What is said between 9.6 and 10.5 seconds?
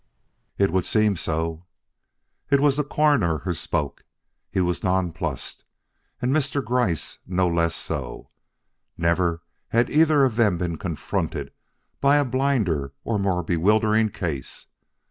had either of